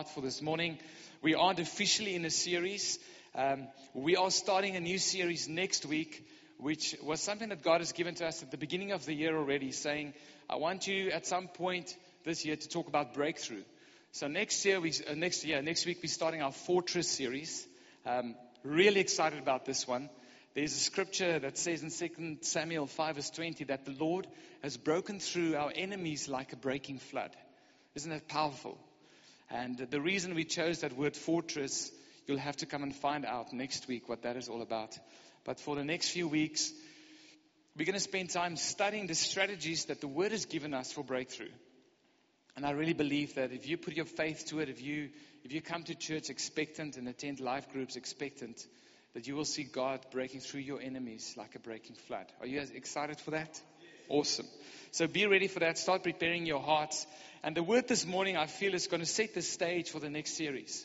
[0.00, 0.78] heart for this morning.
[1.20, 2.98] We aren't officially in a series.
[3.34, 6.26] Um, we are starting a new series next week,
[6.56, 9.36] which was something that God has given to us at the beginning of the year
[9.36, 10.14] already, saying,
[10.48, 11.94] I want you at some point
[12.24, 13.62] this year to talk about breakthrough.
[14.12, 17.66] So next year, we, uh, next year, next week, we're starting our Fortress series.
[18.06, 20.08] Um, really excited about this one.
[20.54, 24.26] There's a scripture that says in 2 Samuel 5 verse 20 that the Lord
[24.62, 27.36] has broken through our enemies like a breaking flood.
[27.94, 28.78] Isn't that powerful?
[29.50, 31.90] And the reason we chose that word fortress,
[32.26, 34.96] you'll have to come and find out next week what that is all about.
[35.44, 36.72] But for the next few weeks,
[37.76, 41.02] we're going to spend time studying the strategies that the word has given us for
[41.02, 41.50] breakthrough.
[42.56, 45.10] And I really believe that if you put your faith to it, if you,
[45.44, 48.64] if you come to church expectant and attend life groups expectant,
[49.14, 52.26] that you will see God breaking through your enemies like a breaking flood.
[52.40, 53.60] Are you excited for that?
[54.10, 54.46] Awesome.
[54.90, 55.78] So be ready for that.
[55.78, 57.06] Start preparing your hearts.
[57.44, 60.10] And the word this morning, I feel, is going to set the stage for the
[60.10, 60.84] next series.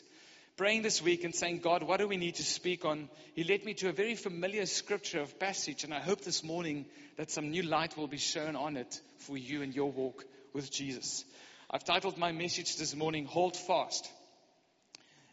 [0.56, 3.08] Praying this week and saying, God, what do we need to speak on?
[3.34, 6.86] He led me to a very familiar scripture of passage, and I hope this morning
[7.16, 10.70] that some new light will be shown on it for you and your walk with
[10.70, 11.24] Jesus.
[11.68, 14.08] I've titled my message this morning, Hold Fast.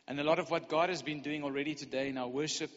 [0.07, 2.71] And a lot of what God has been doing already today in our worship,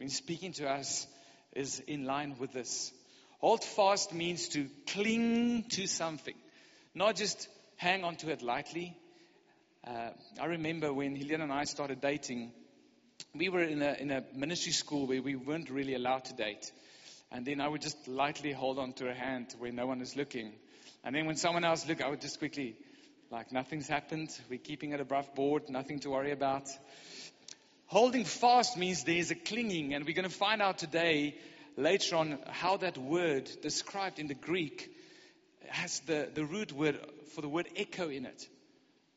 [0.00, 1.06] been speaking to us,
[1.54, 2.92] is in line with this.
[3.38, 6.34] Hold fast means to cling to something,
[6.94, 8.96] not just hang on to it lightly.
[9.86, 12.52] Uh, I remember when Helena and I started dating,
[13.34, 16.72] we were in a, in a ministry school where we weren't really allowed to date.
[17.30, 20.16] And then I would just lightly hold on to her hand where no one is
[20.16, 20.52] looking.
[21.04, 22.76] And then when someone else looked, I would just quickly
[23.30, 24.30] like nothing's happened.
[24.50, 26.68] We're keeping it above board, nothing to worry about.
[27.86, 31.36] Holding fast means there's a clinging, and we're going to find out today,
[31.78, 34.92] later on, how that word described in the Greek
[35.68, 36.98] has the, the root word
[37.34, 38.48] for the word echo in it.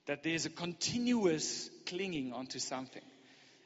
[0.05, 3.01] That there's a continuous clinging onto something.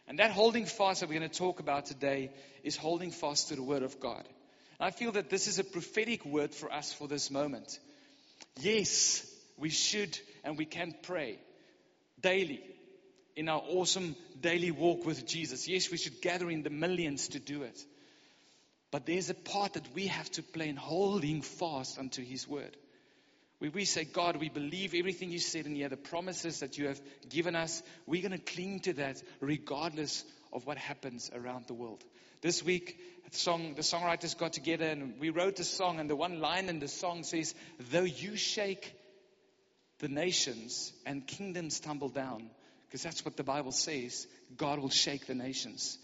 [0.07, 2.31] And that holding fast that we're going to talk about today
[2.63, 4.23] is holding fast to the word of God.
[4.79, 7.79] And I feel that this is a prophetic word for us for this moment.
[8.59, 9.25] Yes,
[9.57, 11.39] we should and we can pray
[12.21, 12.61] daily
[13.35, 15.67] in our awesome daily walk with Jesus.
[15.67, 17.83] Yes, we should gather in the millions to do it.
[18.95, 22.77] But there's a part that we have to play in holding fast unto His word.
[23.59, 26.87] Where we say, God, we believe everything you said and here, the promises that you
[26.87, 27.83] have given us.
[28.05, 30.23] We're going to cling to that regardless
[30.53, 32.05] of what happens around the world.
[32.39, 32.97] This week,
[33.29, 36.69] the, song, the songwriters got together and we wrote a song, and the one line
[36.69, 37.53] in the song says,
[37.91, 38.95] Though you shake
[39.99, 42.49] the nations and kingdoms tumble down.
[42.87, 44.25] Because that's what the Bible says.
[44.55, 45.97] God will shake the nations.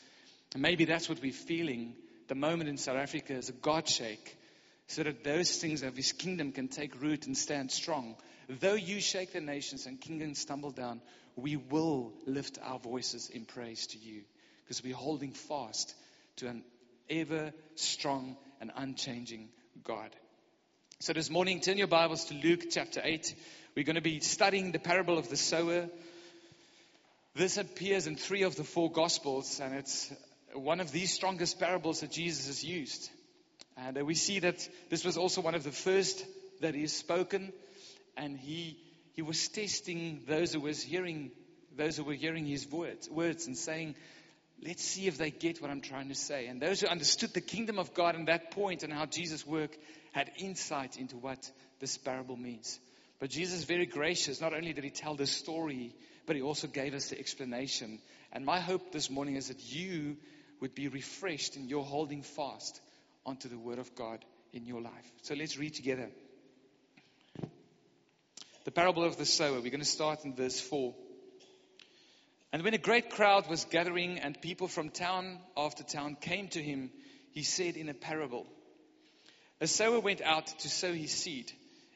[0.53, 1.95] And maybe that's what we're feeling.
[2.31, 4.37] The moment in South Africa is a God shake.
[4.87, 8.15] So that those things of his kingdom can take root and stand strong.
[8.47, 11.01] Though you shake the nations and kingdoms tumble down,
[11.35, 14.21] we will lift our voices in praise to you.
[14.63, 15.93] Because we're holding fast
[16.37, 16.63] to an
[17.09, 19.49] ever strong and unchanging
[19.83, 20.15] God.
[21.01, 23.35] So this morning, turn your Bibles to Luke chapter 8.
[23.75, 25.89] We're going to be studying the parable of the sower.
[27.35, 30.13] This appears in three of the four gospels, and it's
[30.53, 33.09] one of the strongest parables that Jesus has used.
[33.77, 36.25] And uh, we see that this was also one of the first
[36.61, 37.51] that he has spoken,
[38.17, 38.77] and he
[39.13, 41.31] he was testing those who was hearing
[41.75, 43.95] those who were hearing his words, words and saying,
[44.61, 46.47] let's see if they get what I'm trying to say.
[46.47, 49.77] And those who understood the kingdom of God in that point and how Jesus worked
[50.11, 52.79] had insight into what this parable means.
[53.19, 54.41] But Jesus is very gracious.
[54.41, 55.95] Not only did he tell the story,
[56.25, 57.99] but he also gave us the explanation.
[58.31, 60.17] And my hope this morning is that you
[60.61, 62.79] would be refreshed in your holding fast
[63.25, 64.23] onto the word of God
[64.53, 65.11] in your life.
[65.23, 66.09] So let's read together.
[68.63, 69.59] The parable of the sower.
[69.59, 70.93] We're going to start in verse 4.
[72.53, 76.61] And when a great crowd was gathering and people from town after town came to
[76.61, 76.91] him,
[77.31, 78.45] he said in a parable
[79.61, 81.51] A sower went out to sow his seed.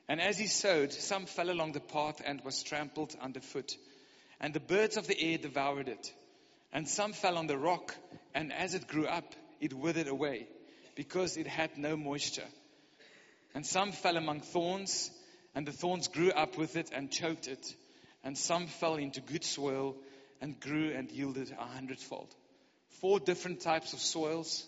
[0.08, 3.76] And as he sowed, some fell along the path and was trampled underfoot.
[4.40, 6.14] And the birds of the air devoured it.
[6.72, 7.96] And some fell on the rock,
[8.36, 10.48] and as it grew up, it withered away,
[10.96, 12.48] because it had no moisture.
[13.56, 15.10] And some fell among thorns,
[15.56, 17.66] and the thorns grew up with it and choked it.
[18.26, 19.96] And some fell into good soil
[20.42, 22.28] and grew and yielded a hundredfold.
[23.00, 24.66] Four different types of soils,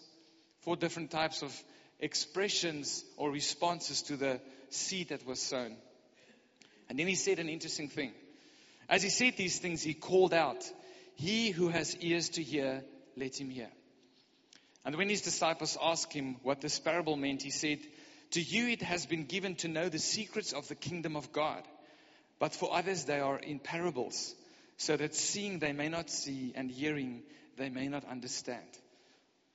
[0.61, 1.53] four different types of
[1.99, 5.75] expressions or responses to the seed that was sown.
[6.89, 8.13] And then he said an interesting thing.
[8.87, 10.63] As he said these things, he called out,
[11.15, 12.83] He who has ears to hear,
[13.17, 13.69] let him hear.
[14.85, 17.79] And when his disciples asked him what this parable meant, he said,
[18.31, 21.63] To you it has been given to know the secrets of the kingdom of God,
[22.39, 24.33] but for others they are in parables,
[24.77, 27.23] so that seeing they may not see and hearing
[27.57, 28.65] they may not understand.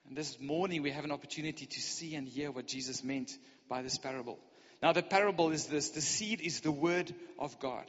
[0.07, 3.31] And this morning we have an opportunity to see and hear what Jesus meant
[3.69, 4.39] by this parable.
[4.83, 7.85] Now, the parable is this the seed is the word of God.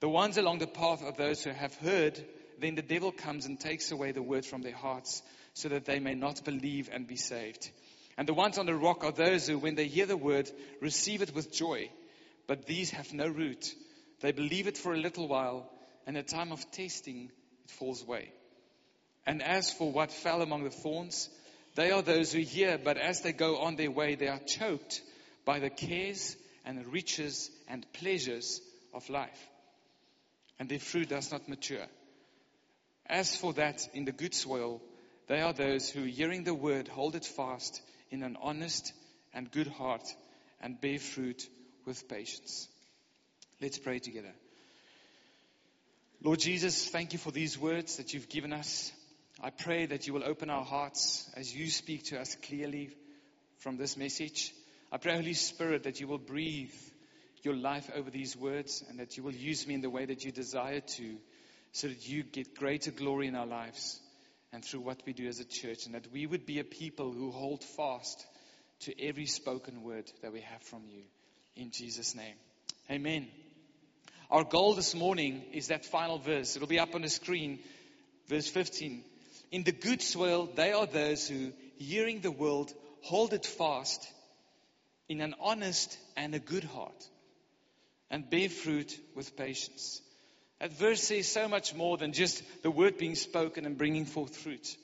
[0.00, 2.22] The ones along the path are those who have heard,
[2.60, 5.22] then the devil comes and takes away the word from their hearts
[5.54, 7.70] so that they may not believe and be saved.
[8.16, 10.50] And the ones on the rock are those who, when they hear the word,
[10.80, 11.90] receive it with joy.
[12.46, 13.72] But these have no root.
[14.20, 15.70] They believe it for a little while,
[16.06, 17.30] and at time of testing,
[17.64, 18.32] it falls away.
[19.26, 21.28] And as for what fell among the thorns,
[21.74, 25.02] they are those who hear, but as they go on their way, they are choked
[25.44, 28.60] by the cares and riches and pleasures
[28.92, 29.48] of life.
[30.58, 31.86] And their fruit does not mature.
[33.08, 34.82] As for that in the good soil,
[35.28, 38.92] they are those who, hearing the word, hold it fast in an honest
[39.32, 40.04] and good heart
[40.60, 41.48] and bear fruit
[41.86, 42.68] with patience.
[43.60, 44.32] Let's pray together.
[46.22, 48.92] Lord Jesus, thank you for these words that you've given us.
[49.40, 52.90] I pray that you will open our hearts as you speak to us clearly
[53.58, 54.52] from this message.
[54.90, 56.74] I pray, Holy Spirit, that you will breathe
[57.42, 60.24] your life over these words and that you will use me in the way that
[60.24, 61.16] you desire to
[61.72, 64.00] so that you get greater glory in our lives
[64.52, 67.12] and through what we do as a church and that we would be a people
[67.12, 68.26] who hold fast
[68.80, 71.02] to every spoken word that we have from you.
[71.56, 72.36] In Jesus' name.
[72.90, 73.26] Amen.
[74.30, 76.54] Our goal this morning is that final verse.
[76.54, 77.58] It'll be up on the screen.
[78.28, 79.02] Verse 15.
[79.50, 82.72] In the good soil, they are those who, hearing the word,
[83.02, 84.06] hold it fast
[85.08, 87.08] in an honest and a good heart
[88.10, 90.02] and bear fruit with patience.
[90.66, 94.76] Verse says so much more than just the word being spoken and bringing forth fruit.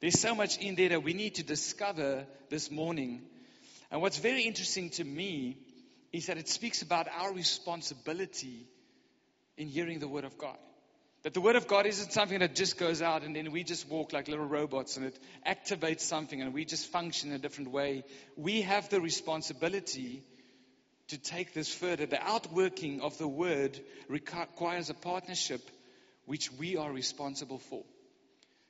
[0.00, 3.22] There's so much in there that we need to discover this morning.
[3.90, 5.56] And what's very interesting to me
[6.12, 8.66] is that it speaks about our responsibility
[9.56, 10.56] in hearing the word of God.
[11.24, 13.88] That the Word of God isn't something that just goes out and then we just
[13.88, 17.70] walk like little robots and it activates something and we just function in a different
[17.70, 18.04] way.
[18.36, 20.22] We have the responsibility
[21.08, 22.06] to take this further.
[22.06, 23.78] The outworking of the Word
[24.08, 25.60] requires a partnership
[26.26, 27.84] which we are responsible for.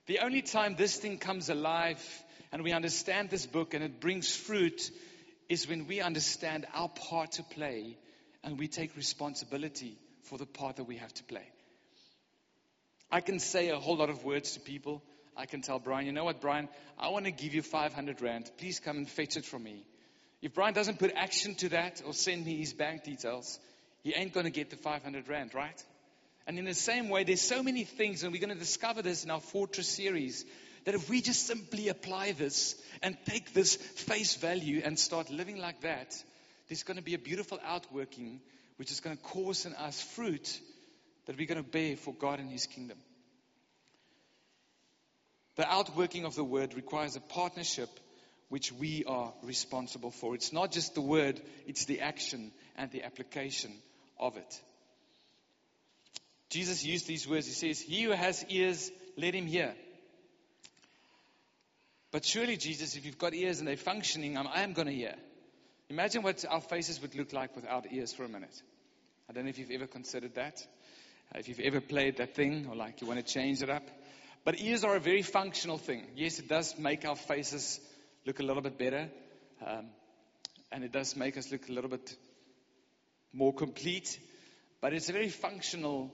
[0.06, 2.02] The only time this thing comes alive
[2.52, 4.90] and we understand this book and it brings fruit
[5.48, 7.96] is when we understand our part to play
[8.42, 11.46] and we take responsibility for the part that we have to play.
[13.10, 15.02] I can say a whole lot of words to people.
[15.36, 18.50] I can tell Brian, you know what, Brian, I want to give you 500 Rand.
[18.58, 19.84] Please come and fetch it from me.
[20.44, 23.58] If Brian doesn't put action to that or send me his bank details,
[24.02, 25.82] he ain't going to get the 500 Rand, right?
[26.46, 29.24] And in the same way, there's so many things, and we're going to discover this
[29.24, 30.44] in our Fortress series,
[30.84, 35.56] that if we just simply apply this and take this face value and start living
[35.56, 36.14] like that,
[36.68, 38.42] there's going to be a beautiful outworking
[38.76, 40.60] which is going to cause in us fruit
[41.24, 42.98] that we're going to bear for God and His kingdom.
[45.56, 47.88] The outworking of the word requires a partnership
[48.54, 50.36] which we are responsible for.
[50.36, 53.72] It's not just the word, it's the action and the application
[54.16, 54.60] of it.
[56.50, 57.48] Jesus used these words.
[57.48, 59.74] He says, He who has ears, let him hear.
[62.12, 65.16] But surely, Jesus, if you've got ears and they're functioning, I am going to hear.
[65.88, 68.62] Imagine what our faces would look like without ears for a minute.
[69.28, 70.64] I don't know if you've ever considered that.
[71.34, 73.88] Uh, if you've ever played that thing or like you want to change it up.
[74.44, 76.06] But ears are a very functional thing.
[76.14, 77.80] Yes, it does make our faces
[78.26, 79.08] look a little bit better.
[79.64, 79.86] Um,
[80.72, 82.16] and it does make us look a little bit
[83.32, 84.18] more complete.
[84.80, 86.12] But it's a very functional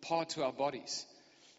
[0.00, 1.06] part to our bodies.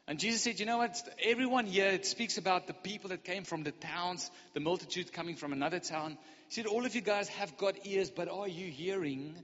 [0.07, 1.01] And Jesus said, you know what?
[1.23, 5.37] Everyone here, it speaks about the people that came from the towns, the multitude coming
[5.37, 6.17] from another town.
[6.49, 9.35] He said, all of you guys have got ears, but are you hearing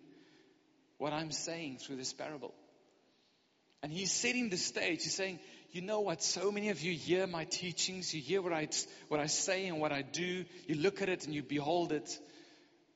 [0.98, 2.54] what I'm saying through this parable?
[3.82, 5.04] And he's setting the stage.
[5.04, 5.40] He's saying,
[5.72, 6.24] you know what?
[6.24, 8.14] So many of you hear my teachings.
[8.14, 8.68] You hear what I,
[9.08, 10.46] what I say and what I do.
[10.68, 12.18] You look at it and you behold it.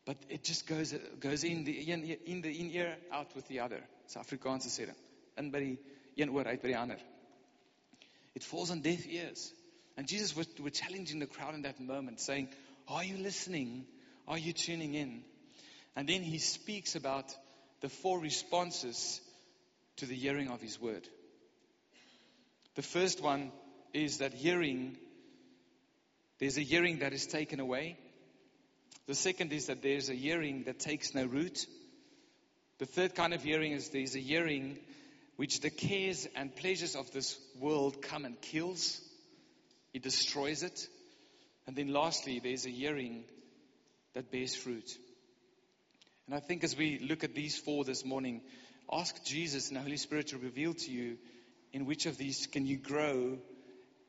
[0.05, 3.61] But it just goes, goes in, the, in, in the in ear, out with the
[3.61, 3.81] other.
[4.05, 4.95] It's Afrikaanse sê dit.
[5.37, 5.77] In by die
[6.17, 6.99] een oor, uit by die ander.
[8.35, 9.53] It falls on deaf ears.
[9.95, 12.49] And Jesus was, was challenging the crowd in that moment, saying,
[12.87, 13.85] Are you listening?
[14.27, 15.23] Are you tuning in?
[15.95, 17.33] And then he speaks about
[17.81, 19.21] the four responses
[19.97, 21.07] to the hearing of his word.
[22.75, 23.51] The first one
[23.93, 24.97] is that hearing,
[26.39, 27.97] there's a hearing that is taken away.
[29.05, 31.67] The second is that there's a hearing that takes no root.
[32.79, 34.79] The third kind of hearing is there's a hearing
[35.35, 39.01] which the cares and pleasures of this world come and kills.
[39.93, 40.87] It destroys it.
[41.67, 43.23] And then lastly, there's a hearing
[44.15, 44.97] that bears fruit.
[46.25, 48.41] And I think as we look at these four this morning,
[48.91, 51.17] ask Jesus and the Holy Spirit to reveal to you
[51.73, 53.37] in which of these can you grow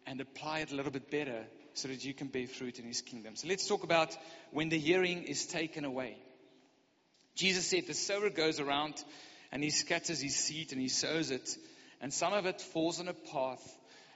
[0.06, 3.00] and apply it a little bit better so that you can bear fruit in His
[3.00, 3.34] kingdom.
[3.34, 4.16] So let's talk about
[4.52, 6.16] when the hearing is taken away.
[7.34, 9.02] Jesus said the sower goes around
[9.50, 11.56] and he scatters his seed and he sows it,
[12.00, 13.62] and some of it falls on a path,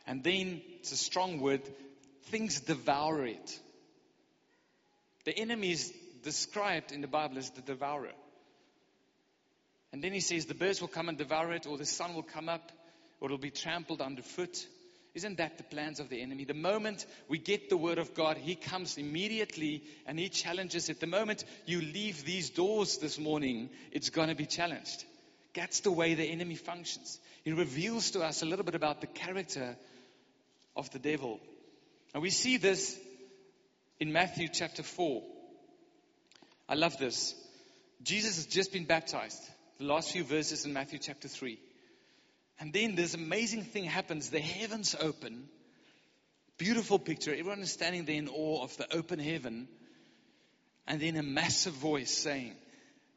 [0.07, 1.62] and then it's a strong word,
[2.25, 3.61] things devour it.
[5.25, 8.12] The enemy is described in the Bible as the devourer.
[9.93, 12.23] And then he says the birds will come and devour it, or the sun will
[12.23, 12.73] come up,
[13.21, 14.67] or it'll be trampled underfoot.
[15.15, 16.45] Isn't that the plans of the enemy?
[16.45, 21.01] The moment we get the word of God, he comes immediately and he challenges it.
[21.01, 25.05] The moment you leave these doors this morning, it's going to be challenged.
[25.55, 27.19] That's the way the enemy functions.
[27.43, 29.77] He reveals to us a little bit about the character
[30.77, 31.41] of the devil.
[32.15, 32.99] And we see this
[33.99, 35.23] in Matthew chapter 4.
[36.69, 37.35] I love this.
[38.03, 39.43] Jesus has just been baptized.
[39.79, 41.59] The last few verses in Matthew chapter 3.
[42.61, 44.31] And then this amazing thing happens.
[44.31, 45.49] The heavens open.
[46.59, 47.31] Beautiful picture.
[47.31, 49.69] Everyone is standing there in awe of the open heaven.
[50.87, 52.55] And then a massive voice saying,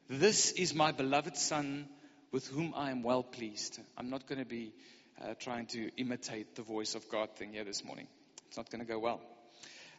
[0.08, 1.88] This is my beloved Son
[2.30, 3.80] with whom I am well pleased.
[3.98, 4.72] I'm not going to be
[5.20, 8.06] uh, trying to imitate the voice of God thing here this morning.
[8.46, 9.20] It's not going to go well.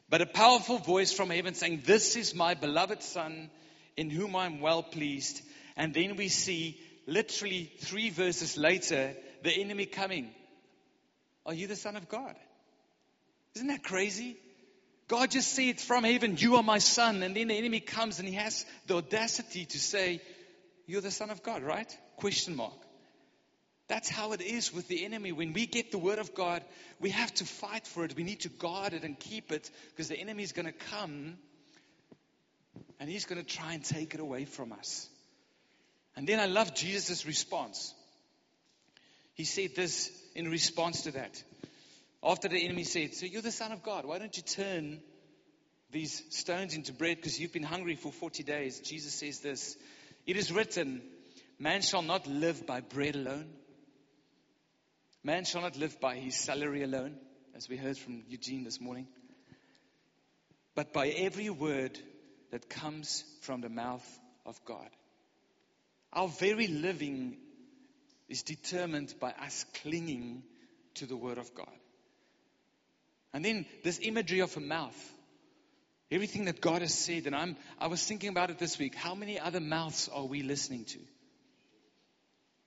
[0.09, 3.49] But a powerful voice from heaven saying, This is my beloved Son
[3.97, 5.41] in whom I'm well pleased.
[5.75, 10.31] And then we see literally three verses later the enemy coming.
[11.45, 12.35] Are you the Son of God?
[13.55, 14.37] Isn't that crazy?
[15.07, 17.21] God just said from heaven, You are my son.
[17.23, 20.21] And then the enemy comes and he has the audacity to say,
[20.87, 21.97] You're the Son of God, right?
[22.17, 22.73] Question mark.
[23.89, 25.33] That's how it is with the enemy.
[25.33, 26.63] When we get the word of God,
[26.99, 28.15] we have to fight for it.
[28.15, 31.37] We need to guard it and keep it because the enemy is going to come
[32.99, 35.09] and he's going to try and take it away from us.
[36.15, 37.93] And then I love Jesus' response.
[39.33, 41.43] He said this in response to that.
[42.23, 45.01] After the enemy said, So you're the Son of God, why don't you turn
[45.91, 48.79] these stones into bread because you've been hungry for 40 days?
[48.79, 49.75] Jesus says this
[50.25, 51.01] It is written,
[51.59, 53.49] Man shall not live by bread alone.
[55.23, 57.15] Man shall not live by his salary alone,
[57.55, 59.07] as we heard from Eugene this morning,
[60.75, 61.97] but by every word
[62.51, 64.05] that comes from the mouth
[64.45, 64.89] of God.
[66.11, 67.37] Our very living
[68.33, 70.41] is determined by us clinging
[70.95, 71.77] to the Word of God.
[73.31, 75.13] And then this imagery of a mouth.
[76.09, 78.95] Everything that God has said, and I'm, I was thinking about it this week.
[78.95, 80.99] How many other mouths are we listening to?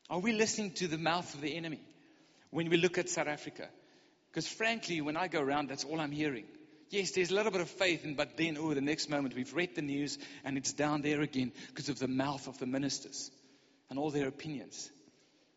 [0.08, 1.80] Are we listening to the mouth of the enemy
[2.50, 3.68] when we look at South Africa?
[4.30, 6.44] Because frankly, when I go around, that's all I'm hearing.
[6.90, 9.74] Yes, there's a little bit of faith, but then, oh, the next moment we've read
[9.74, 13.32] the news and it's down there again because of the mouth of the ministers
[13.90, 14.90] and all their opinions.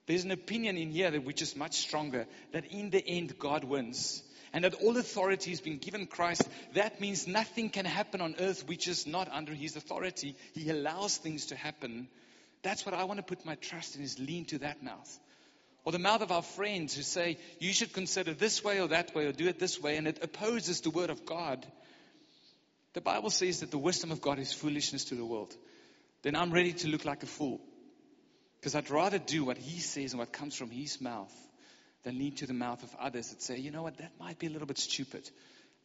[0.09, 3.63] There's an opinion in here that which is much stronger that in the end God
[3.63, 6.49] wins and that all authority has been given Christ.
[6.73, 10.35] That means nothing can happen on earth which is not under his authority.
[10.55, 12.07] He allows things to happen.
[12.63, 15.19] That's what I want to put my trust in is lean to that mouth.
[15.85, 19.13] Or the mouth of our friends who say, you should consider this way or that
[19.13, 21.67] way or do it this way, and it opposes the word of God.
[22.93, 25.55] The Bible says that the wisdom of God is foolishness to the world.
[26.23, 27.61] Then I'm ready to look like a fool.
[28.59, 31.33] Because I'd rather do what he says and what comes from his mouth
[32.03, 34.47] than lean to the mouth of others that say, you know what, that might be
[34.47, 35.29] a little bit stupid.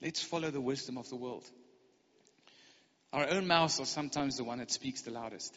[0.02, 1.44] Let's follow the wisdom of the world.
[3.12, 5.56] Our own mouths are sometimes the one that speaks the loudest.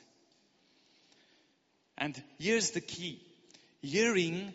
[1.97, 3.19] And here's the key
[3.81, 4.53] hearing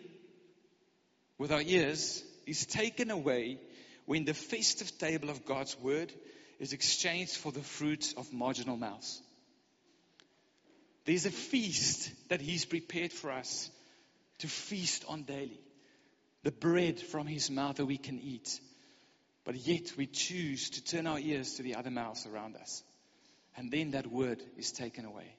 [1.37, 3.59] with our ears is taken away
[4.05, 6.13] when the festive table of God's word
[6.59, 9.21] is exchanged for the fruits of marginal mouths.
[11.05, 13.69] There's a feast that He's prepared for us
[14.39, 15.59] to feast on daily.
[16.43, 18.59] The bread from His mouth that we can eat.
[19.45, 22.83] But yet we choose to turn our ears to the other mouths around us.
[23.57, 25.35] And then that word is taken away.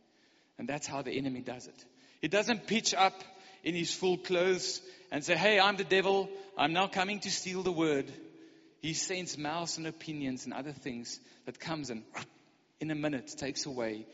[0.58, 1.84] And that's how the enemy does it.
[2.20, 3.14] He doesn't pitch up
[3.62, 4.80] in his full clothes
[5.10, 6.28] and say, Hey, I'm the devil.
[6.56, 8.12] I'm now coming to steal the word.
[8.82, 12.02] He sends mouths and opinions and other things that comes and
[12.80, 14.06] in a minute takes away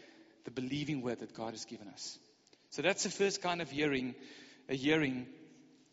[0.44, 2.18] the believing word that God has given us.
[2.70, 4.14] So that's the first kind of hearing,
[4.68, 5.26] a hearing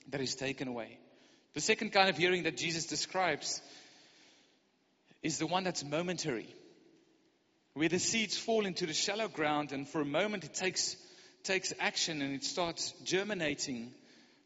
[0.10, 1.00] that is taken away.
[1.54, 3.62] The second kind of hearing that Jesus describes
[5.24, 6.48] is the one that's momentary,
[7.74, 10.96] where the seeds fall into the shallow ground and for a moment it takes,
[11.44, 13.92] takes action and it starts germinating,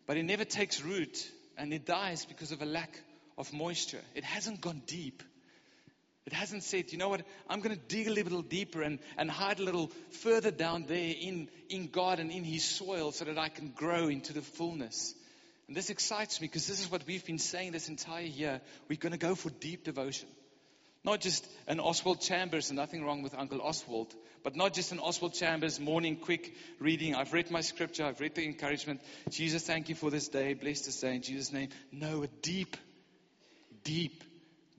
[0.07, 2.97] but it never takes root and it dies because of a lack
[3.37, 4.01] of moisture.
[4.15, 5.23] It hasn't gone deep.
[6.25, 9.29] It hasn't said, you know what, I'm going to dig a little deeper and, and
[9.29, 13.39] hide a little further down there in, in God and in His soil so that
[13.39, 15.15] I can grow into the fullness.
[15.67, 18.61] And this excites me because this is what we've been saying this entire year.
[18.87, 20.27] We're going to go for deep devotion.
[21.03, 24.13] Not just an Oswald Chambers, and nothing wrong with Uncle Oswald,
[24.43, 27.15] but not just an Oswald Chambers morning quick reading.
[27.15, 29.01] I've read my scripture, I've read the encouragement.
[29.31, 30.53] Jesus, thank you for this day.
[30.53, 31.69] Bless this day in Jesus' name.
[31.91, 32.77] No, a deep,
[33.83, 34.23] deep,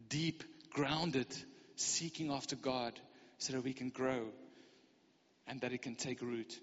[0.09, 1.27] deep grounded,
[1.77, 2.99] seeking after God
[3.39, 4.27] so that we can grow
[5.47, 6.59] and that it can take root.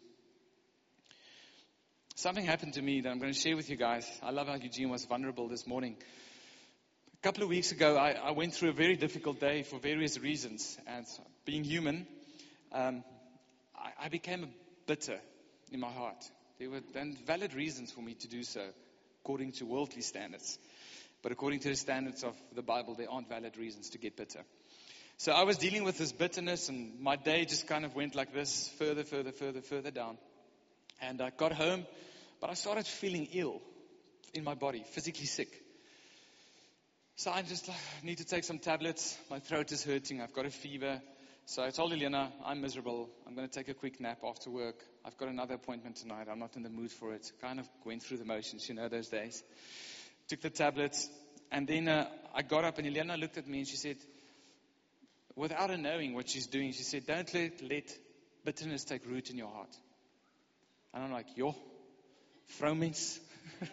[2.16, 4.06] Something happened to me that I'm going to share with you guys.
[4.22, 5.96] I love how Eugene was vulnerable this morning.
[7.13, 10.20] A couple of weeks ago, I, I went through a very difficult day for various
[10.20, 10.78] reasons.
[10.88, 11.06] And
[11.46, 12.08] being human,
[12.74, 13.04] um,
[13.75, 14.50] I, I became
[14.86, 15.20] bitter
[15.72, 16.25] in my heart.
[16.60, 18.66] There were then valid reasons for me to do so,
[19.24, 20.60] according to worldly standards.
[21.21, 24.41] But according to the standards of the Bible, there aren't valid reasons to get bitter.
[25.17, 28.33] So I was dealing with this bitterness, and my day just kind of went like
[28.33, 30.17] this further, further, further, further down.
[31.01, 31.85] And I got home,
[32.39, 33.61] but I started feeling ill
[34.33, 35.49] in my body, physically sick.
[37.17, 37.69] So I just
[38.01, 39.17] need to take some tablets.
[39.29, 40.21] My throat is hurting.
[40.21, 41.01] I've got a fever.
[41.45, 43.09] So I told Elena, I'm miserable.
[43.27, 44.77] I'm going to take a quick nap after work.
[45.03, 46.27] I've got another appointment tonight.
[46.31, 47.29] I'm not in the mood for it.
[47.41, 49.43] Kind of went through the motions, you know, those days
[50.29, 51.09] took the tablets,
[51.51, 53.98] and then uh, I got up, and Elena looked at me and she said,
[55.36, 57.98] without her knowing what she's doing, she said, Don't let, let
[58.45, 59.75] bitterness take root in your heart.
[60.93, 61.55] And I'm like, Yo,
[62.59, 63.19] vrouwmens.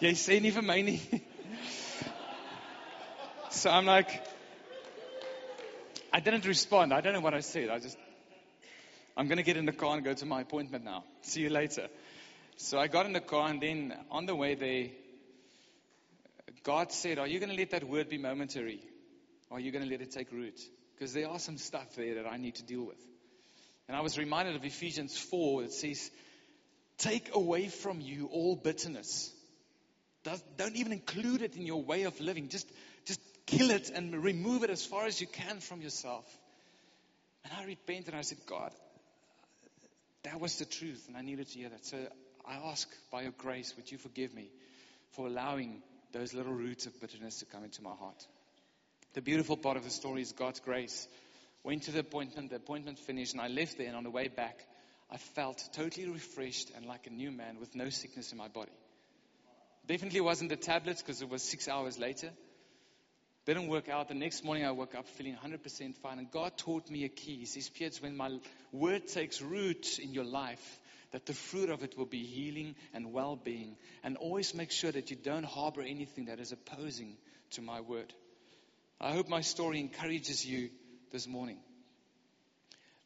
[0.00, 0.98] Jy sê nie vir my nie.
[3.50, 4.08] so I'm like,
[6.12, 6.94] I didn't respond.
[6.94, 7.68] I don't know what I said.
[7.68, 7.98] I just,
[9.14, 11.04] I'm going to get in the car and go to my appointment now.
[11.20, 11.88] See you later.
[12.56, 14.86] So I got in the car, and then on the way there,
[16.62, 18.80] God said, Are you going to let that word be momentary?
[19.50, 20.60] Or are you going to let it take root?
[20.94, 23.00] Because there are some stuff there that I need to deal with.
[23.88, 25.64] And I was reminded of Ephesians 4.
[25.64, 26.10] It says,
[26.98, 29.32] Take away from you all bitterness.
[30.22, 32.48] Don't even include it in your way of living.
[32.48, 32.70] Just,
[33.06, 36.26] just kill it and remove it as far as you can from yourself.
[37.44, 38.70] And I repented and I said, God,
[40.24, 41.86] that was the truth and I needed to hear that.
[41.86, 41.96] So
[42.46, 44.50] I ask by your grace, would you forgive me
[45.12, 48.26] for allowing those little roots of bitterness to come into my heart.
[49.14, 51.08] The beautiful part of the story is God's grace.
[51.64, 53.88] Went to the appointment, the appointment finished, and I left there.
[53.88, 54.64] And on the way back,
[55.10, 58.72] I felt totally refreshed and like a new man with no sickness in my body.
[59.86, 62.30] Definitely wasn't the tablets because it was six hours later.
[63.46, 64.08] Didn't work out.
[64.08, 66.18] The next morning I woke up feeling 100% fine.
[66.18, 67.38] And God taught me a key.
[67.38, 68.38] He says, Piers, when my
[68.70, 70.78] word takes root in your life,
[71.12, 73.76] that the fruit of it will be healing and well being.
[74.04, 77.16] And always make sure that you don't harbor anything that is opposing
[77.52, 78.12] to my word.
[79.00, 80.70] I hope my story encourages you
[81.10, 81.58] this morning.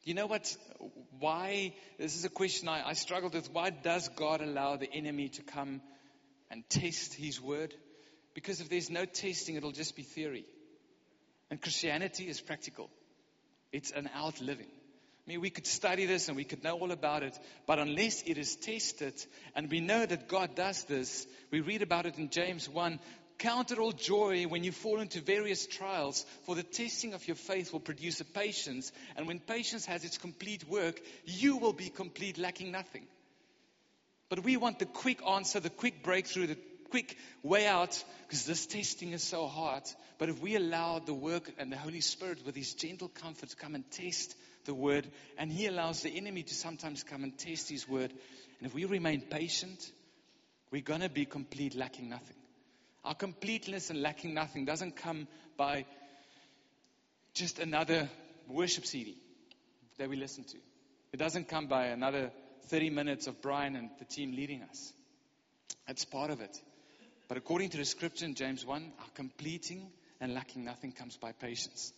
[0.04, 0.54] You know what?
[1.18, 1.72] Why?
[1.98, 3.50] This is a question I, I struggled with.
[3.52, 5.80] Why does God allow the enemy to come
[6.50, 7.72] and test his word?
[8.34, 10.44] Because if there's no testing, it'll just be theory.
[11.50, 12.90] And Christianity is practical,
[13.72, 14.70] it's an outliving.
[15.26, 18.22] I mean, we could study this and we could know all about it, but unless
[18.22, 19.14] it is tested,
[19.56, 22.98] and we know that God does this, we read about it in James 1
[23.38, 27.34] Count it all joy when you fall into various trials, for the testing of your
[27.34, 31.88] faith will produce a patience, and when patience has its complete work, you will be
[31.88, 33.06] complete, lacking nothing.
[34.28, 36.58] But we want the quick answer, the quick breakthrough, the
[36.90, 39.82] quick way out, because this testing is so hard.
[40.18, 43.56] But if we allow the work and the Holy Spirit with His gentle comfort to
[43.56, 47.70] come and test the word, and He allows the enemy to sometimes come and test
[47.70, 48.12] His word.
[48.58, 49.90] And if we remain patient,
[50.70, 52.36] we're going to be complete, lacking nothing.
[53.04, 55.84] Our completeness and lacking nothing doesn't come by
[57.34, 58.08] just another
[58.48, 59.16] worship CD
[59.98, 60.56] that we listen to.
[61.12, 62.32] It doesn't come by another
[62.68, 64.92] 30 minutes of Brian and the team leading us.
[65.86, 66.56] That's part of it.
[67.28, 71.32] But according to the scripture in James 1, our completing and lacking nothing comes by
[71.32, 71.92] patience.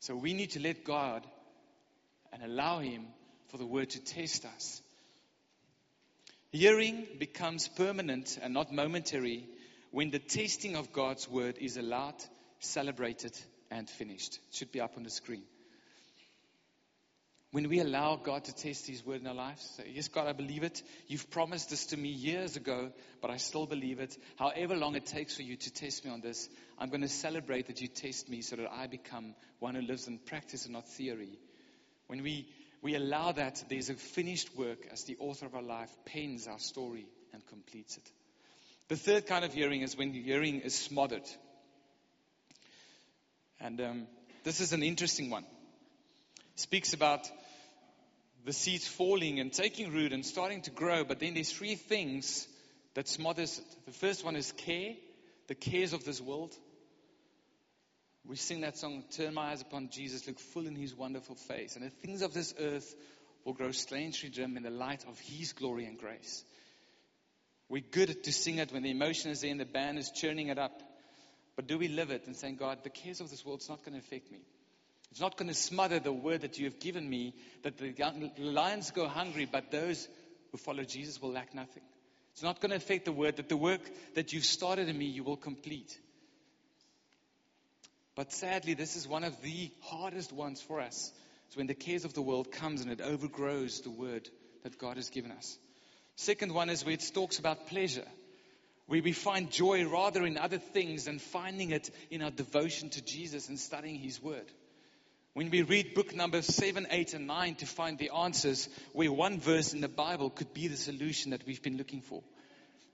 [0.00, 1.26] So we need to let God
[2.32, 3.06] and allow Him
[3.48, 4.80] for the word to test us.
[6.50, 9.48] Hearing becomes permanent and not momentary
[9.90, 12.14] when the testing of God's word is allowed,
[12.60, 13.32] celebrated,
[13.70, 14.34] and finished.
[14.34, 15.44] It should be up on the screen.
[17.52, 20.32] When we allow God to test His word in our lives, say, Yes, God, I
[20.32, 20.82] believe it.
[21.06, 22.90] You've promised this to me years ago,
[23.20, 24.16] but I still believe it.
[24.36, 27.66] However long it takes for you to test me on this, I'm going to celebrate
[27.66, 30.88] that you test me so that I become one who lives in practice and not
[30.88, 31.38] theory.
[32.12, 32.46] When we,
[32.82, 36.58] we allow that, there's a finished work as the author of our life pens our
[36.58, 38.02] story and completes it.
[38.88, 41.26] The third kind of hearing is when the hearing is smothered.
[43.58, 44.06] And um,
[44.44, 45.44] this is an interesting one.
[45.44, 47.26] It Speaks about
[48.44, 52.46] the seeds falling and taking root and starting to grow, but then there's three things
[52.92, 53.86] that smothers it.
[53.86, 54.96] The first one is care,
[55.48, 56.54] the cares of this world.
[58.24, 61.76] We sing that song, Turn My Eyes Upon Jesus, look full in His wonderful face.
[61.76, 62.94] And the things of this earth
[63.44, 66.44] will grow strangely dim in the light of His glory and grace.
[67.68, 70.48] We're good to sing it when the emotion is there and the band is churning
[70.48, 70.82] it up.
[71.56, 73.84] But do we live it and saying, God, the cares of this world is not
[73.84, 74.38] going to affect me?
[75.10, 77.94] It's not going to smother the word that you have given me that the
[78.38, 80.08] lions go hungry, but those
[80.50, 81.82] who follow Jesus will lack nothing.
[82.32, 83.82] It's not going to affect the word that the work
[84.14, 85.98] that you've started in me, you will complete.
[88.14, 91.12] But sadly, this is one of the hardest ones for us.
[91.46, 94.28] It's when the cares of the world comes and it overgrows the word
[94.64, 95.58] that God has given us.
[96.16, 98.06] Second one is where it talks about pleasure,
[98.86, 103.02] where we find joy rather in other things than finding it in our devotion to
[103.02, 104.50] Jesus and studying His word.
[105.34, 109.40] When we read book number 7, 8, and 9 to find the answers, where one
[109.40, 112.22] verse in the Bible could be the solution that we've been looking for.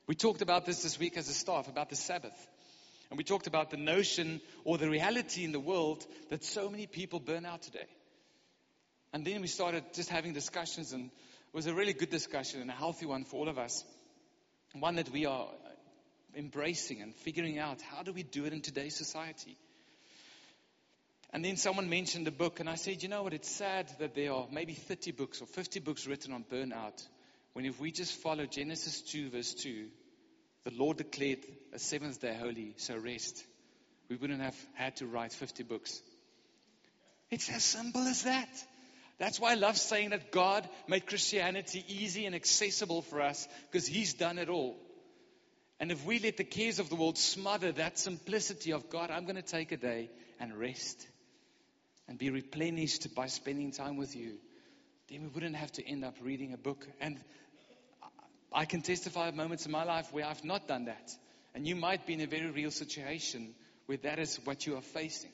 [0.07, 2.47] We talked about this this week as a staff, about the Sabbath.
[3.11, 6.87] And we talked about the notion or the reality in the world that so many
[6.87, 7.87] people burn out today.
[9.13, 12.71] And then we started just having discussions, and it was a really good discussion and
[12.71, 13.83] a healthy one for all of us.
[14.75, 15.47] One that we are
[16.37, 19.57] embracing and figuring out how do we do it in today's society.
[21.31, 24.15] And then someone mentioned a book, and I said, you know what, it's sad that
[24.15, 27.07] there are maybe 30 books or 50 books written on burnout,
[27.55, 29.89] when if we just follow Genesis 2, verse 2,
[30.65, 31.41] the Lord declared
[31.73, 33.45] a seventh day holy, so rest.
[34.09, 36.01] We wouldn't have had to write 50 books.
[37.31, 38.49] It's as simple as that.
[39.19, 43.87] That's why I love saying that God made Christianity easy and accessible for us because
[43.87, 44.77] He's done it all.
[45.81, 49.25] And if we let the cares of the world smother that simplicity of God, I'm
[49.25, 51.07] going to take a day and rest
[52.09, 54.39] and be replenished by spending time with you,
[55.09, 56.87] then we wouldn't have to end up reading a book.
[57.01, 57.21] And
[58.53, 61.11] I can testify of moments in my life where I've not done that.
[61.55, 63.55] And you might be in a very real situation
[63.87, 65.33] where that is what you are facing.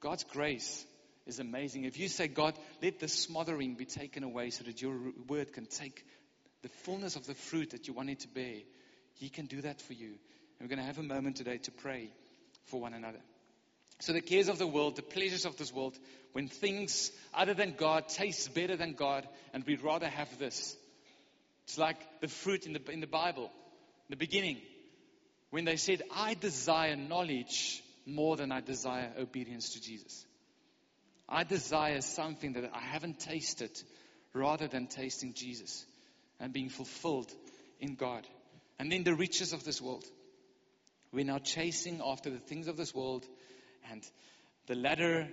[0.00, 0.84] God's grace
[1.26, 1.84] is amazing.
[1.84, 5.66] If you say, God, let the smothering be taken away so that your word can
[5.66, 6.04] take
[6.62, 8.56] the fullness of the fruit that you want it to bear,
[9.14, 10.08] He can do that for you.
[10.58, 12.10] And we're going to have a moment today to pray
[12.66, 13.20] for one another.
[14.00, 15.98] So the cares of the world, the pleasures of this world,
[16.32, 20.76] when things other than God taste better than God, and we'd rather have this.
[21.68, 24.56] It's like the fruit in the, in the Bible, in the beginning,
[25.50, 30.24] when they said, I desire knowledge more than I desire obedience to Jesus.
[31.28, 33.70] I desire something that I haven't tasted
[34.32, 35.84] rather than tasting Jesus
[36.40, 37.30] and being fulfilled
[37.80, 38.26] in God.
[38.78, 40.06] And then the riches of this world.
[41.12, 43.26] We're now chasing after the things of this world
[43.90, 44.02] and
[44.68, 45.28] the ladder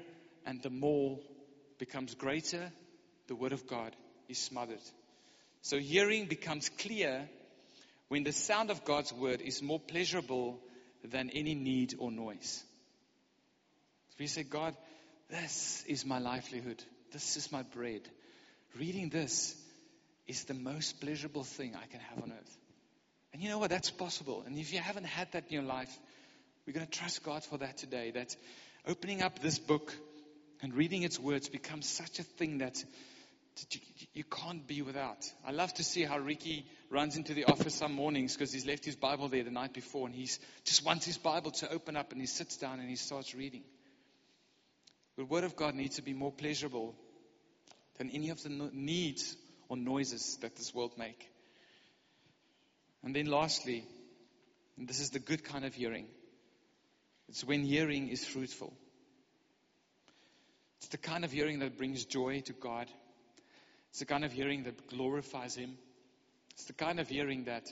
[0.46, 1.18] and the more
[1.80, 2.74] becomes greater,
[3.28, 3.96] the word of God
[4.28, 4.84] is smothered.
[5.66, 7.28] So hearing becomes clear
[8.08, 10.60] when the sound of God's word is more pleasurable
[11.04, 12.64] than any need or noise.
[14.20, 14.76] We say, God,
[15.28, 16.84] this is my livelihood.
[17.12, 18.02] This is my bread.
[18.78, 19.60] Reading this
[20.28, 22.58] is the most pleasurable thing I can have on earth.
[23.34, 23.72] And you know what?
[23.72, 24.44] That's possible.
[24.46, 25.90] And if you haven't had that in your life,
[26.68, 28.12] we're going to trust God for that today.
[28.12, 28.36] That
[28.88, 29.96] opening up this book
[30.62, 32.84] and reading its words becomes such a thing that
[34.14, 35.26] you can't be without.
[35.46, 38.86] I love to see how Ricky runs into the office some mornings because he's left
[38.86, 40.30] his Bible there the night before and he
[40.64, 43.64] just wants his Bible to open up and he sits down and he starts reading.
[45.18, 46.96] The Word of God needs to be more pleasurable
[47.98, 49.38] than any of the needs
[49.70, 51.30] or noises that this world make.
[53.04, 53.86] And then lastly,
[54.78, 56.08] and this is the good kind of hearing,
[57.30, 58.74] it's when hearing is fruitful.
[60.80, 62.88] It's the kind of hearing that brings joy to God.
[63.96, 65.78] It's the kind of hearing that glorifies Him.
[66.56, 67.64] It's the kind of hearing that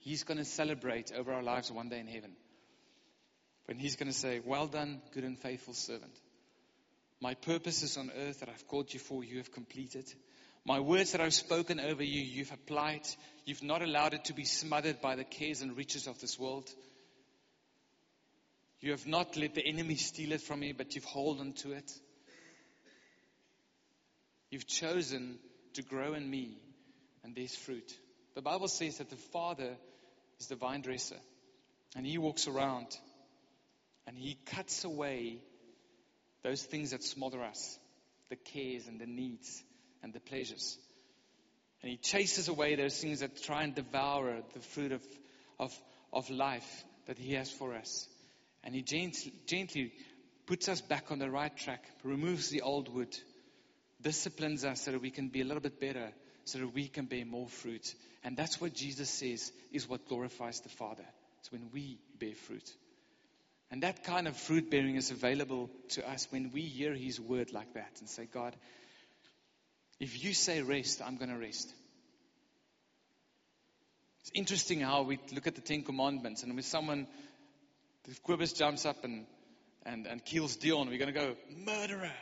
[0.00, 2.32] He's going to celebrate over our lives one day in heaven.
[3.66, 6.10] When He's going to say, Well done, good and faithful servant.
[7.20, 10.12] My purposes on earth that I've called you for, you have completed.
[10.64, 13.06] My words that I've spoken over you, you've applied.
[13.44, 16.68] You've not allowed it to be smothered by the cares and riches of this world.
[18.80, 21.74] You have not let the enemy steal it from me, but you've held on to
[21.74, 21.92] it.
[24.50, 25.38] You've chosen
[25.74, 26.58] to grow in me,
[27.22, 27.92] and there's fruit.
[28.34, 29.76] The Bible says that the Father
[30.38, 31.18] is the vine dresser,
[31.96, 32.86] and He walks around
[34.06, 35.38] and He cuts away
[36.42, 37.78] those things that smother us
[38.28, 39.62] the cares and the needs
[40.02, 40.78] and the pleasures.
[41.82, 45.02] And He chases away those things that try and devour the fruit of,
[45.58, 45.72] of,
[46.12, 48.08] of life that He has for us.
[48.62, 49.92] And he gently, gently
[50.46, 53.16] puts us back on the right track, removes the old wood,
[54.02, 56.10] disciplines us so that we can be a little bit better,
[56.44, 57.94] so that we can bear more fruit.
[58.24, 61.04] And that's what Jesus says is what glorifies the Father.
[61.40, 62.70] It's when we bear fruit.
[63.70, 67.52] And that kind of fruit bearing is available to us when we hear His word
[67.52, 68.56] like that and say, God,
[70.00, 71.72] if you say rest, I'm going to rest.
[74.22, 77.06] It's interesting how we look at the Ten Commandments, and when someone,
[78.08, 79.26] if Quibus jumps up and,
[79.86, 82.12] and, and kills Dion, we're going to go, murderer.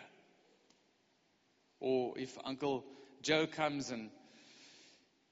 [1.80, 2.84] Or if Uncle
[3.22, 4.10] Joe comes and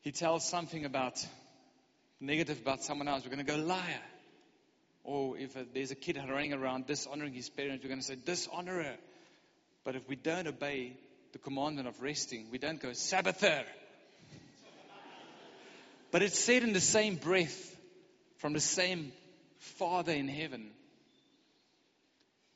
[0.03, 1.25] he tells something about
[2.21, 4.01] negative about someone else, we're going to go liar.
[5.05, 8.17] Or if uh, there's a kid running around dishonoring his parents, we're going to say
[8.17, 8.97] dishonorer.
[9.85, 10.97] But if we don't obey
[11.33, 13.65] the commandment of resting, we don't go Sabbather.
[16.13, 17.77] But it's said in the same breath
[18.39, 19.13] from the same
[19.59, 20.71] Father in heaven.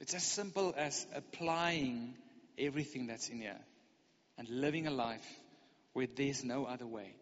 [0.01, 2.15] It's as simple as applying
[2.57, 3.59] everything that's in here
[4.41, 5.39] and living a life
[5.93, 7.15] where there's no other way.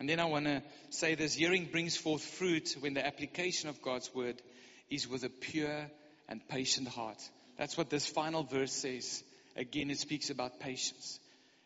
[0.00, 3.80] And then I want to say this hearing brings forth fruit when the application of
[3.80, 4.42] God's word
[4.90, 5.86] is with a pure
[6.28, 7.22] and patient heart.
[7.56, 9.22] That's what this final verse says.
[9.54, 11.20] Again, it speaks about patience.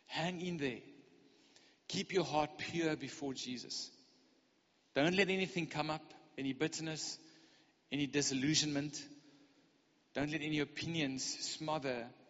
[0.08, 0.80] Hang in there.
[1.88, 3.90] Keep your heart pure before Jesus.
[4.94, 6.04] Don't let anything come up,
[6.36, 7.16] any bitterness,
[7.90, 9.02] any disillusionment.
[10.12, 12.23] Don't let any opinions smother the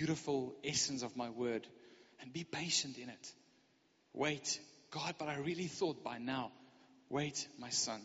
[0.00, 1.66] beautiful essence of my word.
[2.22, 3.32] And be patient in it.
[4.14, 4.58] Wait.
[4.90, 6.52] God, but I really thought by now,
[7.10, 8.00] wait, my son,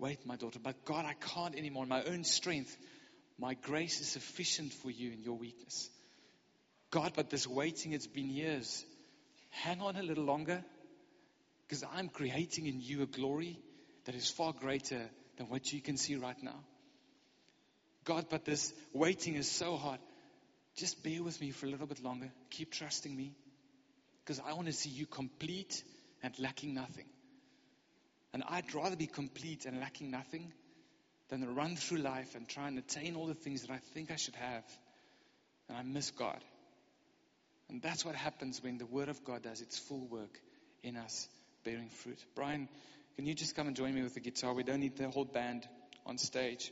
[0.00, 0.58] wait, my daughter.
[0.60, 1.84] But God, I can't anymore.
[1.84, 2.76] In my own strength,
[3.38, 5.88] my grace is sufficient for you in your weakness.
[6.90, 8.84] God, but this waiting, it's been years.
[9.50, 10.62] Hang on a little longer
[11.66, 13.60] because I'm creating in you a glory
[14.06, 16.64] that is far greater than what you can see right now.
[18.04, 20.00] God, but this waiting is so hard.
[20.78, 22.30] Just bear with me for a little bit longer.
[22.50, 23.32] Keep trusting me
[24.24, 25.82] because I want to see you complete
[26.22, 27.06] and lacking nothing.
[28.32, 30.52] And I'd rather be complete and lacking nothing
[31.30, 34.16] than run through life and try and attain all the things that I think I
[34.16, 34.62] should have
[35.68, 36.38] and I miss God.
[37.68, 40.38] And that's what happens when the Word of God does its full work
[40.84, 41.28] in us,
[41.64, 42.24] bearing fruit.
[42.36, 42.68] Brian,
[43.16, 44.54] can you just come and join me with the guitar?
[44.54, 45.66] We don't need the whole band
[46.06, 46.70] on stage.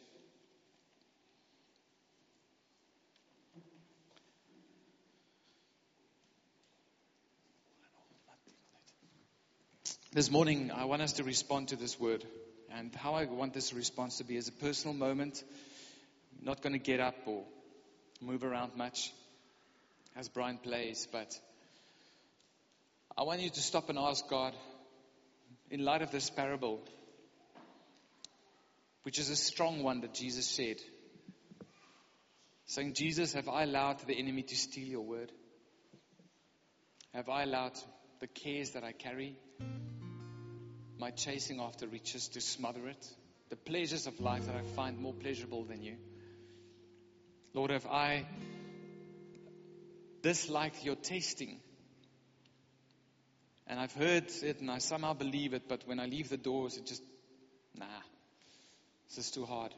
[10.16, 12.24] This morning, I want us to respond to this word.
[12.74, 15.44] And how I want this response to be is a personal moment.
[16.38, 17.44] I'm not going to get up or
[18.22, 19.12] move around much
[20.16, 21.38] as Brian plays, but
[23.14, 24.54] I want you to stop and ask God,
[25.70, 26.80] in light of this parable,
[29.02, 30.76] which is a strong one that Jesus said,
[32.64, 35.30] saying, Jesus, have I allowed the enemy to steal your word?
[37.12, 37.78] Have I allowed
[38.20, 39.36] the cares that I carry,
[40.98, 43.08] my chasing after riches to smother it?
[43.48, 45.96] The pleasures of life that I find more pleasurable than you?
[47.54, 48.26] Lord, have I
[50.22, 51.60] disliked your tasting?
[53.66, 56.76] And I've heard it and I somehow believe it, but when I leave the doors,
[56.76, 57.02] it just,
[57.74, 57.86] nah,
[59.08, 59.72] this is too hard.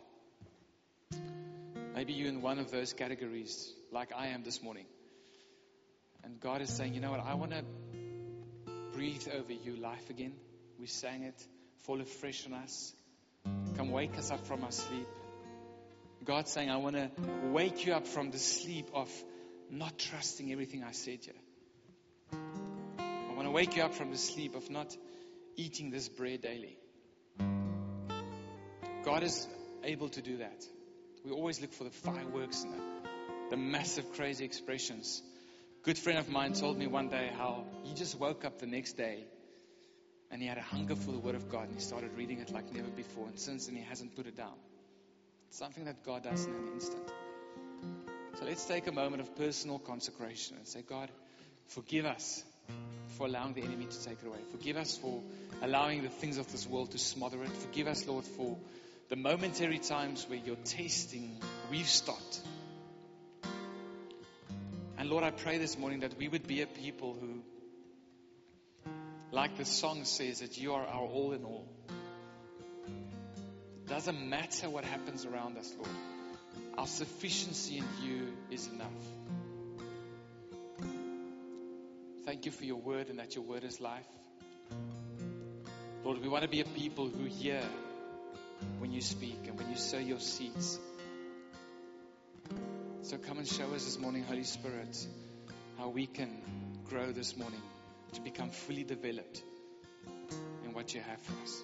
[1.95, 4.87] Maybe you're in one of those categories, like I am this morning.
[6.23, 7.65] And God is saying, you know what, I want to
[8.93, 10.33] breathe over you life again.
[10.79, 11.47] We sang it,
[11.83, 12.93] fall afresh on us.
[13.77, 15.09] Come wake us up from our sleep.
[16.25, 17.11] God saying, I want to
[17.51, 19.11] wake you up from the sleep of
[19.71, 21.35] not trusting everything I said here.
[22.99, 24.97] I want to wake you up from the sleep of not
[25.57, 26.77] eating this bread daily.
[29.05, 29.49] God is
[29.85, 30.65] able to do that.
[31.25, 35.23] We always look for the fireworks and the, the massive, crazy expressions.
[35.83, 38.97] Good friend of mine told me one day how he just woke up the next
[38.97, 39.25] day
[40.31, 42.51] and he had a hunger for the Word of God and he started reading it
[42.51, 43.27] like never before.
[43.27, 44.55] And since then, he hasn't put it down.
[45.49, 47.03] It's something that God does in an instant.
[48.39, 51.11] So let's take a moment of personal consecration and say, God,
[51.69, 52.45] forgive us
[53.17, 54.39] for allowing the enemy to take it away.
[54.53, 55.23] Forgive us for
[55.63, 57.51] allowing the things of this world to smother it.
[57.51, 58.57] Forgive us, Lord, for
[59.09, 62.41] the momentary times where you're tasting, we've stopped.
[64.99, 67.43] And Lord, I pray this morning that we would be a people who,
[69.31, 71.67] like the song says, that you are our all in all.
[72.87, 75.91] It doesn't matter what happens around us, Lord.
[76.77, 78.87] Our sufficiency in you is enough.
[82.25, 84.07] Thank you for your word and that your word is life.
[86.05, 87.63] Lord, we want to be a people who hear
[88.79, 90.79] when you speak and when you sow your seeds.
[93.03, 95.07] So come and show us this morning, Holy Spirit,
[95.79, 96.31] how we can
[96.85, 97.63] grow this morning
[98.13, 99.43] to become fully developed
[100.65, 101.63] in what you have for us.